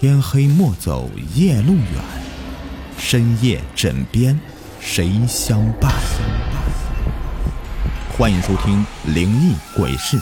[0.00, 1.84] 天黑莫走夜路远，
[2.96, 4.38] 深夜枕边
[4.78, 5.92] 谁相伴？
[8.16, 10.16] 欢迎收听《灵异鬼事》，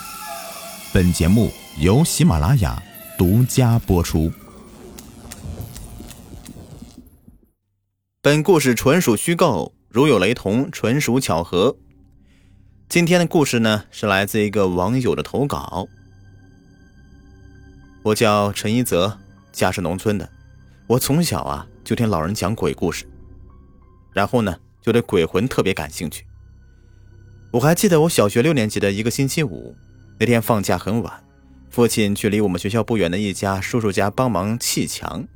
[0.95, 2.83] 本节目由喜马拉雅
[3.19, 4.33] 独家播出。
[8.23, 11.77] 本故事纯属虚构，如有雷同，纯属巧合。
[12.89, 15.87] 今天的故事呢，是来自一个网友的投稿。
[18.05, 19.19] 我叫陈一泽。
[19.57, 20.29] 家是农村的，
[20.87, 23.07] 我从小啊就听老人讲鬼故事，
[24.13, 26.27] 然后呢就对鬼魂特别感兴趣。
[27.53, 29.75] 我还记得我小学六年级的一个星期五，
[30.21, 31.25] 那天放假很晚，
[31.71, 35.27] 父亲去离我们学校不远的一家叔叔家帮忙砌墙。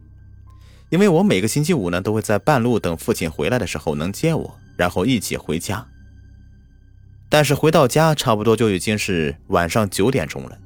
[0.90, 5.86] 因为我每个星期五呢都会在半路等父亲回来的时候能接我，然后一起回家。
[7.30, 10.58] 但是回到家差不多就已经是晚上九点钟了。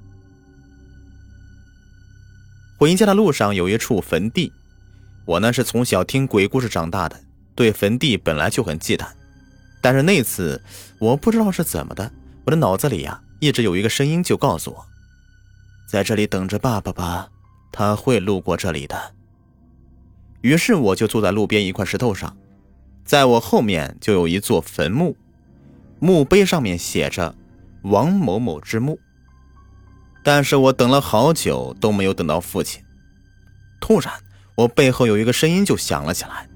[2.77, 4.53] 回家的路上有一处坟地，
[5.25, 7.21] 我呢是从小听鬼故事长大的，
[7.55, 9.07] 对坟地本来就很忌惮。
[9.81, 10.61] 但是那次
[10.99, 12.11] 我不知道是怎么的，
[12.45, 14.85] 我的脑子里呀一直有一个声音就告诉我，
[15.89, 17.29] 在这里等着爸爸吧，
[17.71, 19.15] 他会路过这里的。
[20.41, 22.37] 于是我就坐在路边一块石头上，
[23.05, 25.17] 在我后面就有一座坟墓，
[26.01, 27.37] 墓碑上面写着
[27.85, 28.99] “王某某之墓”。
[30.25, 32.83] 但是我等了好久都没有等到父亲。
[33.79, 34.13] 突然，
[34.55, 36.49] 我背后有一个声音就响了起来：“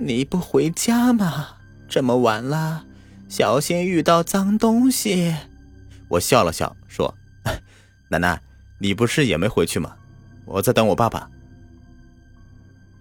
[0.00, 1.56] 你不回家吗？
[1.88, 2.84] 这么晚了，
[3.28, 5.32] 小心遇到脏东西。”
[6.10, 7.14] 我笑了笑说
[8.10, 8.42] ：“奶奶，
[8.78, 9.94] 你不是也没回去吗？
[10.44, 11.30] 我在等我爸爸。”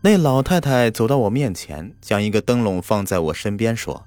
[0.04, 4.06] 那老太太走到我面前，将一个灯笼放在我身边说：“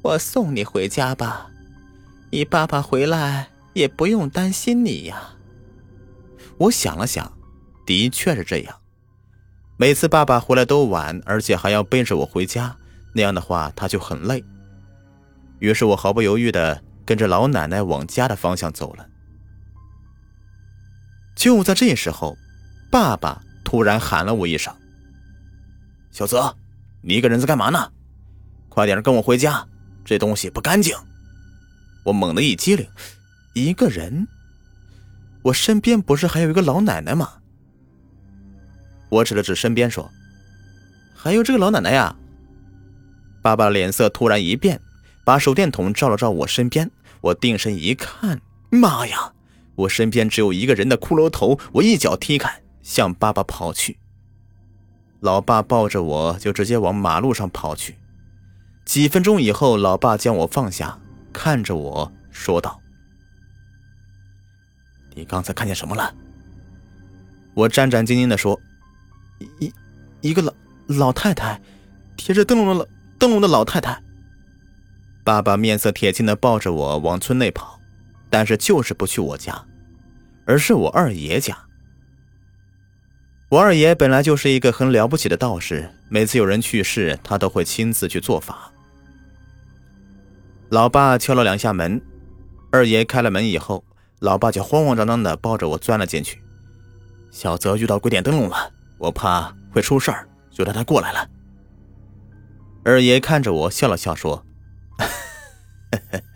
[0.00, 1.50] 我送你回家吧。”
[2.32, 5.34] 你爸爸回来也不用担心你呀。
[6.58, 7.36] 我想了想，
[7.84, 8.76] 的确是这样。
[9.76, 12.76] 每次爸爸回来都晚，而且还要背着我回家，
[13.14, 14.44] 那样的话他就很累。
[15.58, 19.06] 于是我毫不犹豫的跟着老奶奶往家的方向走了。
[21.34, 22.36] 就在这时候，
[22.92, 24.72] 爸爸突然喊了我一声
[26.12, 26.54] ：“小泽，
[27.02, 27.90] 你一个人在干嘛呢？
[28.68, 29.66] 快点跟我回家，
[30.04, 30.94] 这东西不干净。”
[32.10, 32.88] 我猛地一激灵，
[33.54, 34.26] 一个人？
[35.42, 37.34] 我身边不是还有一个老奶奶吗？
[39.08, 40.10] 我指了指身边说
[41.14, 42.16] ：“还有这个老奶奶呀。”
[43.42, 44.80] 爸爸脸色突然一变，
[45.24, 46.90] 把手电筒照了照我身边。
[47.20, 48.40] 我定神一看，
[48.70, 49.32] 妈呀！
[49.76, 51.60] 我身边只有一个人的骷髅头。
[51.74, 53.98] 我一脚踢开，向爸爸跑去。
[55.20, 57.98] 老爸抱着我就直接往马路上跑去。
[58.84, 60.98] 几分钟以后，老爸将我放下。
[61.32, 62.80] 看着我说道
[65.14, 66.14] ：“你刚才看见什么了？”
[67.54, 68.60] 我战战兢兢的说
[69.58, 69.72] ：“一
[70.20, 70.52] 一个老
[70.86, 71.60] 老太太，
[72.16, 72.86] 提着灯笼的老
[73.18, 74.02] 灯笼的老太太。”
[75.24, 77.80] 爸爸面色铁青的抱着我往村内跑，
[78.30, 79.64] 但是就是不去我家，
[80.46, 81.56] 而是我二爷家。
[83.50, 88.72] 我二爷本来就是一个很了不起的道士，每次有人去世，他都会亲自去做法。
[90.70, 92.00] 老爸敲了两下门，
[92.70, 93.84] 二爷开了门以后，
[94.20, 96.40] 老爸就慌慌张张的抱着我钻了进去。
[97.32, 101.28] 小泽遇到鬼点灯笼了，我怕会出事儿，就让他过来了。
[102.84, 104.46] 二爷看着我笑了笑说：“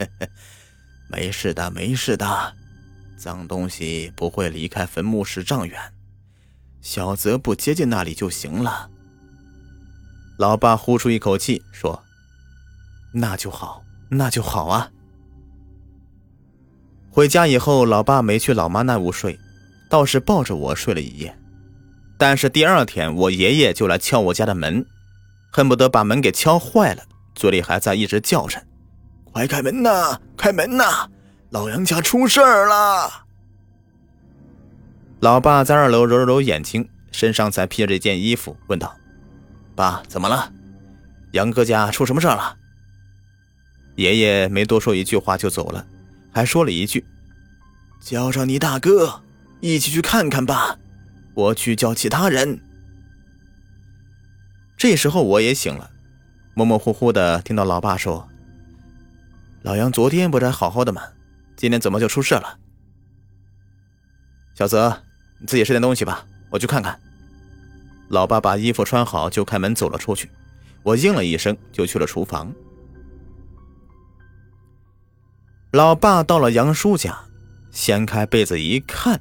[1.08, 2.54] 没事的，没事的，
[3.16, 5.80] 脏东西不会离开坟墓十丈远，
[6.80, 8.90] 小泽不接近那里就行了。”
[10.38, 12.02] 老爸呼出一口气说
[13.14, 13.82] ：“那就好。”
[14.16, 14.90] 那就好啊。
[17.10, 19.38] 回家以后，老爸没去老妈那屋睡，
[19.88, 21.36] 倒是抱着我睡了一夜。
[22.16, 24.84] 但是第二天，我爷爷就来敲我家的门，
[25.52, 27.02] 恨不得把门给敲坏了，
[27.34, 28.60] 嘴里还在一直叫着
[29.32, 31.08] ：“快开门呐，开门呐，
[31.50, 33.26] 老杨家出事儿了！”
[35.20, 38.94] 老爸在二楼揉了揉眼睛，身上才披着一件衣服，问道
[39.76, 40.52] ：“爸，怎么了？
[41.32, 42.56] 杨哥家出什么事儿了？”
[43.96, 45.86] 爷爷没多说一句话就走了，
[46.32, 47.04] 还说了一句
[48.00, 49.22] ：“叫上你大哥
[49.60, 50.78] 一起去看看吧，
[51.34, 52.60] 我去叫其他人。”
[54.76, 55.90] 这时候我也醒了，
[56.54, 58.28] 模模糊糊的听到老爸说
[59.62, 61.02] ：“老杨昨天不是还好好的吗？
[61.56, 62.58] 今天怎么就出事了？”
[64.54, 65.02] 小泽，
[65.38, 67.00] 你自己吃点东西吧，我去看看。
[68.08, 70.28] 老爸把衣服穿好就开门走了出去，
[70.82, 72.52] 我应了一声就去了厨房。
[75.74, 77.18] 老爸到了杨叔家，
[77.72, 79.20] 掀开被子一看，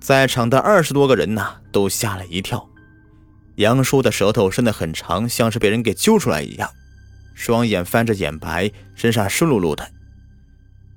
[0.00, 2.66] 在场的二十多个人呐，都吓了一跳。
[3.56, 6.70] 杨叔的舌头伸得很长，像是被人给揪出来一样，
[7.34, 9.86] 双眼翻着眼白，身上湿漉漉的。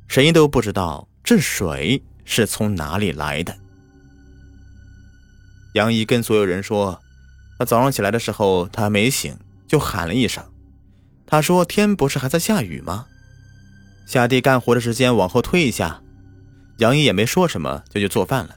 [0.08, 3.54] 谁都不知道这水是从哪里来的。
[5.74, 6.98] 杨姨跟所有人说，
[7.60, 9.38] 他早上起来的时候，他还没醒，
[9.68, 10.42] 就喊了一声。
[11.32, 13.08] 他说：“天不是还在下雨吗？
[14.06, 16.04] 下地干活的时间往后推一下。”
[16.78, 18.56] 杨姨也没说什么，就去做饭了。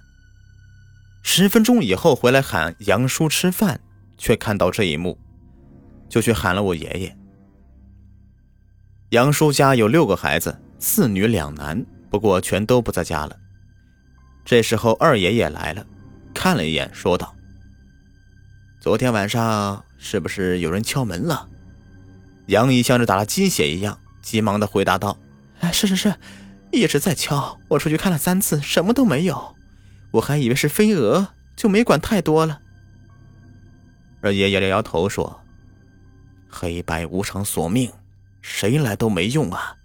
[1.23, 3.81] 十分钟以后回来喊杨叔吃饭。
[4.17, 5.19] 却看到这一幕，
[6.09, 7.17] 就去喊了我爷爷。
[9.11, 13.37] 杨叔家有六个孩子，四女两男，不过全都不在家了。
[14.45, 15.85] 这时候二爷爷来了，
[16.33, 17.35] 看了一眼，说道
[18.81, 21.49] ：“昨天晚上是不是有人敲门了？”
[22.47, 25.19] 杨姨像是打了鸡血一样，急忙的回答道
[25.61, 26.15] ：“哎，是是是，
[26.71, 27.59] 一直在敲。
[27.69, 29.57] 我出去看了三次，什么都没有。
[30.13, 32.61] 我还以为是飞蛾，就没管太多了。”
[34.21, 35.41] 二爷摇了摇头说
[36.49, 37.91] ：“黑白无常索命，
[38.43, 39.77] 谁来都没用啊！”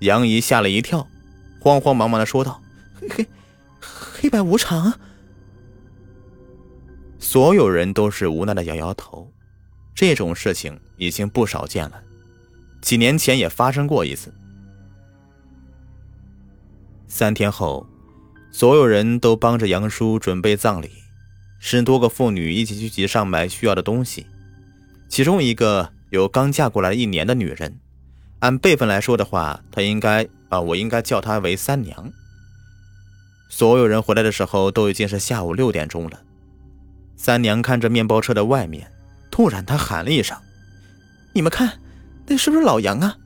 [0.00, 1.06] 杨姨吓了一跳，
[1.60, 2.60] 慌慌忙忙的说道
[3.00, 3.26] ：“黑黑
[3.80, 4.92] 黑白无常。”
[7.18, 9.30] 所有人都是无奈的摇摇头。
[9.94, 12.02] 这种事情已经不少见了，
[12.80, 14.32] 几年前也发生过一次。
[17.08, 17.86] 三天后，
[18.50, 20.90] 所有人都帮着杨叔准备葬礼。
[21.58, 24.26] 十多个妇女一起去集上买需要的东西，
[25.08, 27.78] 其中一个有刚嫁过来一年的女人，
[28.40, 32.10] 按辈分来说的话，她应该啊，我应该叫她为三娘。
[33.48, 36.20] 所有人回来的时候都已经是下午六点钟了。
[37.14, 38.90] 三娘看着面包车的外面，
[39.32, 40.38] 突然他喊了一声
[41.34, 41.80] ：“你们看，
[42.26, 43.16] 那是不是老杨啊？”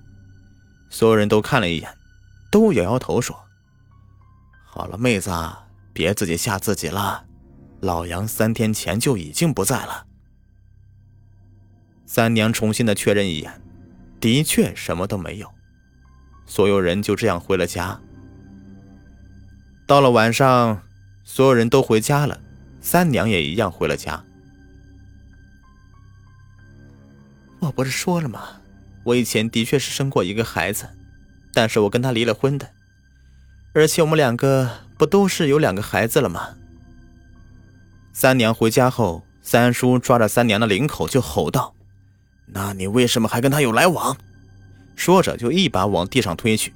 [0.89, 1.95] 所有人都看了一眼，
[2.51, 3.37] 都摇摇头说
[4.65, 5.31] ：“好了，妹子，
[5.93, 7.25] 别自己吓自己了。”
[7.83, 10.07] 老杨三天前就已经不在了。
[12.07, 13.61] 三娘重新的确认一眼，
[14.21, 15.53] 的确什么都没有。
[16.47, 18.01] 所有人就这样回了家。
[19.87, 20.83] 到了晚上，
[21.25, 22.41] 所有人都回家了，
[22.81, 24.25] 三娘也一样回了家。
[27.61, 28.61] 我不是说了吗？
[29.05, 30.89] 我以前的确是生过一个孩子，
[31.53, 32.69] 但是我跟他离了婚的，
[33.73, 34.69] 而且我们两个
[34.99, 36.57] 不都是有两个孩子了吗？
[38.13, 41.75] 三娘回家后，三叔抓着三娘的领口就吼道
[42.53, 44.17] ：“那你为什么还跟他有来往？”
[44.97, 46.73] 说着就一把往地上推去。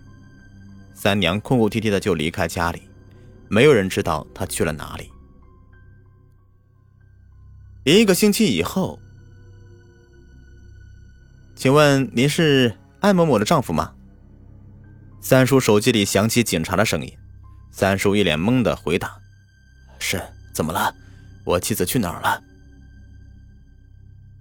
[0.94, 2.82] 三娘哭哭啼啼的就离开家里，
[3.49, 5.11] 没有人知道她去了哪里。
[7.85, 9.00] 一个星期以后，
[11.61, 13.93] 请问您是艾某某的丈夫吗？
[15.21, 17.12] 三叔手机里响起警察的声音。
[17.71, 19.15] 三叔一脸懵的回答
[20.01, 20.23] ：“是，
[20.55, 20.95] 怎么了？”
[21.45, 22.43] 我妻子去哪儿了？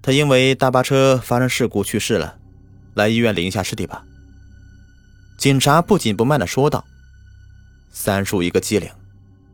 [0.01, 2.39] 他因为大巴车发生事故去世了，
[2.93, 4.05] 来医院领一下尸体吧。
[5.37, 6.85] 警察不紧不慢的说道。
[7.91, 8.89] 三叔一个机灵，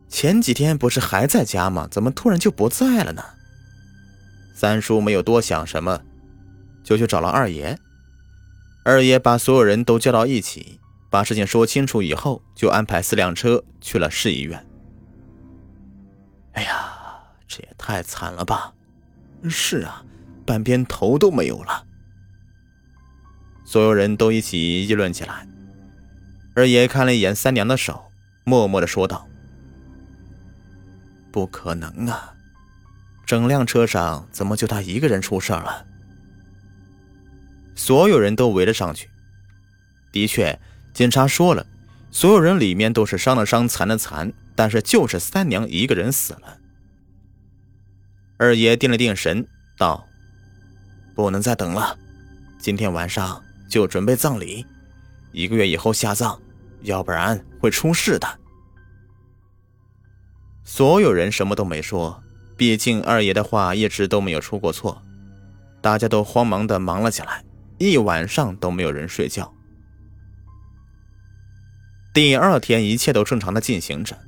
[0.08, 1.88] 前几天不是还在家吗？
[1.90, 3.24] 怎么突然就不在了呢？
[4.54, 6.00] 三叔没有多想什么，
[6.86, 7.76] 就去找了二爷。
[8.84, 10.78] 二爷把所有人都叫到一起，
[11.10, 14.64] 把事情说清楚以后，就安排四辆车去了市医院。
[16.52, 16.92] 哎呀！
[17.48, 18.74] 这也太惨了吧！
[19.48, 20.04] 是啊，
[20.44, 21.84] 半边头都没有了。
[23.64, 25.46] 所有人都一起议论起来。
[26.54, 28.10] 二爷看了一眼三娘的手，
[28.44, 29.28] 默默的说道
[31.30, 32.34] ：“不可能啊，
[33.24, 35.86] 整辆车上怎么就他一个人出事了？”
[37.76, 39.08] 所有人都围了上去。
[40.10, 40.58] 的确，
[40.92, 41.64] 警察说了，
[42.10, 46.58] 所有人里面都是伤的伤，残的残，但是就是三娘一个人死了。
[48.38, 49.46] 二爷定了定神，
[49.78, 50.06] 道
[51.14, 51.96] ：“不能再等了，
[52.58, 54.66] 今天晚上就准备葬礼，
[55.32, 56.40] 一个月以后下葬，
[56.82, 58.40] 要不然会出事的。”
[60.64, 62.22] 所有人什么都没说，
[62.56, 65.00] 毕竟二爷的话一直都没有出过错。
[65.80, 67.44] 大家都慌忙的忙了起来，
[67.78, 69.52] 一晚上都没有人睡觉。
[72.14, 74.18] 第二天，一切都正常的进行着。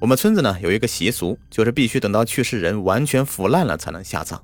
[0.00, 4.42] 我们村子呢有一个习俗，就是必须等到去世人完全腐烂了才能下葬。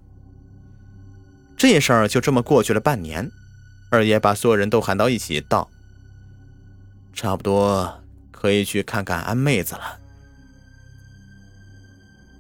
[1.56, 3.30] 这事儿就这么过去了半年，
[3.90, 5.70] 二爷把所有人都喊到一起，道
[7.14, 9.98] ：“差不多可以去看看安妹子了。”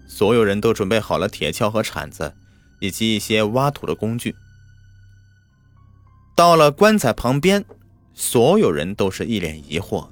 [0.08, 2.34] 所有人都准备好了铁锹和铲子，
[2.80, 4.34] 以及一些挖土的工具。
[6.42, 7.64] 到了棺材旁边，
[8.14, 10.08] 所有人都是一脸疑惑。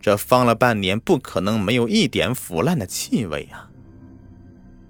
[0.00, 3.70] 这放了半年，不可能没有一点腐烂的气味啊！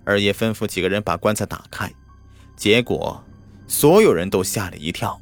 [0.06, 1.92] 二爷吩咐几个人把棺材打开，
[2.56, 3.22] 结果
[3.66, 5.20] 所有人都吓了一跳。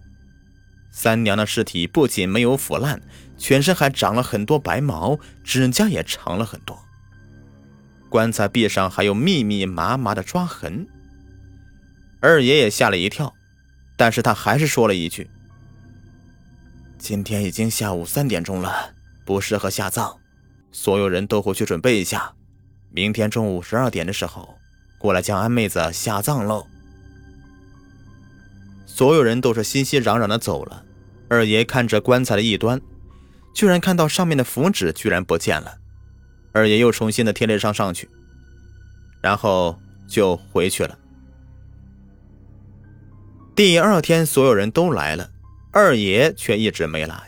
[0.93, 3.03] 三娘的尸体不仅没有腐烂，
[3.37, 6.79] 全身还长了很多白毛，指甲也长了很多。
[8.09, 10.87] 棺材壁上还有密密麻麻的抓痕。
[12.21, 13.35] 二爷也吓了一跳，
[14.01, 15.29] 但是他还是说了一句
[16.97, 18.95] ：“今天已经下午三点钟了。”
[19.27, 20.17] 不适合下葬，
[20.73, 22.33] 所有人都回去准备一下，
[22.91, 24.57] 明天中午十二点的时候
[24.99, 26.67] 过来将安妹子下葬喽。
[28.87, 30.83] 所有人都是熙熙攘攘的走了。
[31.29, 32.81] 二爷看着棺材的一端，
[33.55, 35.77] 居然看到上面的符纸居然不见了。
[36.53, 38.09] 二爷又重新的贴了上上去，
[39.21, 39.79] 然后
[40.09, 40.99] 就回去了。
[43.61, 45.29] 第二天，所有人都来了，
[45.71, 47.25] 二爷却一直没来。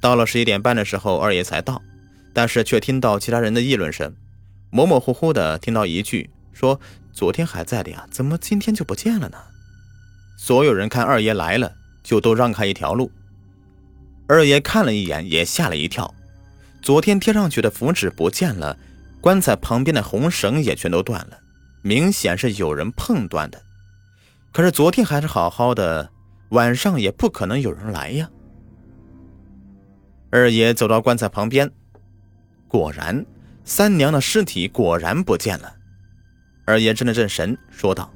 [0.00, 1.82] 到了十一点半的时候，二爷才到，
[2.32, 4.16] 但是却听到其他人的议论声，
[4.70, 6.80] 模模糊糊的听到一句说
[7.12, 9.36] ：“昨天还在的呀，怎么今天就不见了呢？”
[10.40, 11.70] 所有人看二爷来了，
[12.02, 13.12] 就都让开一条路。
[14.28, 16.14] 二爷看了一眼，也吓了一跳，
[16.80, 18.78] 昨天贴上去的符纸不见了，
[19.20, 21.38] 棺材旁边的红绳也全都断了，
[21.82, 23.65] 明显是有人碰断的。
[24.56, 26.10] 可是昨天还是好好的，
[26.48, 28.30] 晚上也不可能有人来呀。
[30.30, 31.70] 二爷走到棺材旁边，
[32.66, 33.26] 果然，
[33.64, 35.76] 三娘的尸体果然不见了。
[36.64, 38.10] 二爷镇了镇神，说道：“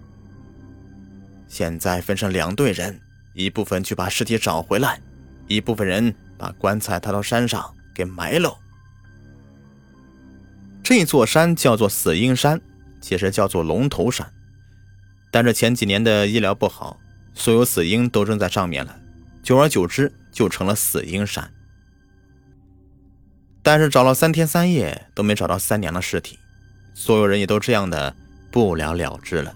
[1.47, 2.99] 现在分成两队人，
[3.35, 4.99] 一部分去把尸体找回来，
[5.47, 8.59] 一部分人把棺材抬到山上给埋了。
[10.83, 12.59] 这座山叫做死鹰山，
[12.99, 14.27] 其实叫做龙头山，
[15.31, 16.99] 但是前几年的医疗不好，
[17.35, 18.97] 所有死婴都扔在上面了，
[19.43, 21.53] 久而久之就成了死婴山。”
[23.63, 26.39] 但是找了三天三夜都没找到三娘的尸体，
[26.95, 28.17] 所有人也都这样的
[28.51, 29.55] 不了了之了。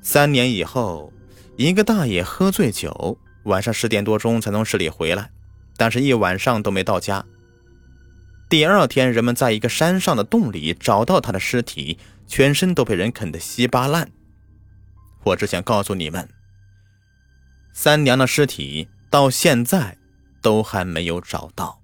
[0.00, 1.12] 三年以后，
[1.56, 5.30] 一个大爷喝醉酒，晚上十点多钟才从市里回来，
[5.76, 7.22] 但是一晚上都没到家。
[8.48, 14.12] 第二天，人们在一个山上的洞里找到他的尸体，全身都被人啃得稀巴烂。
[15.24, 16.28] 我只想告诉你们，
[17.72, 19.98] 三娘的尸体到现在。
[20.40, 21.82] 都还没有找到。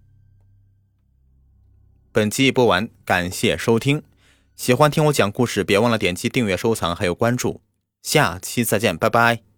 [2.13, 4.05] 本期播完，感谢收听。
[4.55, 7.63] 喜欢听我讲故事，别忘了点击订阅、收藏还有关注。
[8.03, 9.54] 下期再见，拜拜。